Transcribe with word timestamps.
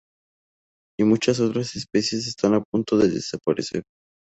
Y 0.99 1.03
muchas 1.03 1.39
otras 1.39 1.75
especies 1.75 2.25
están 2.25 2.55
a 2.55 2.63
punto 2.63 2.97
de 2.97 3.09
desaparecer. 3.09 3.83